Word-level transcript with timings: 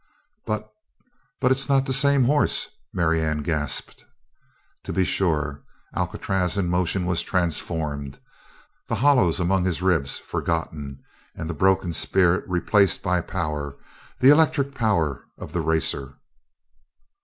"But 0.47 0.67
but 1.39 1.51
it's 1.51 1.69
not 1.69 1.85
the 1.85 1.93
same 1.93 2.23
horse!" 2.23 2.69
Marianne 2.91 3.43
gasped. 3.43 4.03
To 4.85 4.91
be 4.91 5.03
sure, 5.05 5.61
Alcatraz 5.95 6.57
in 6.57 6.69
motion 6.69 7.05
was 7.05 7.21
transformed, 7.21 8.19
the 8.87 8.95
hollows 8.95 9.39
among 9.39 9.63
his 9.65 9.83
ribs 9.83 10.17
forgotten, 10.17 11.03
and 11.35 11.47
the 11.47 11.53
broken 11.53 11.93
spirit 11.93 12.43
replaced 12.47 13.03
by 13.03 13.21
power, 13.21 13.77
the 14.19 14.29
electric 14.29 14.73
power 14.73 15.23
of 15.37 15.53
the 15.53 15.61
racer. 15.61 16.17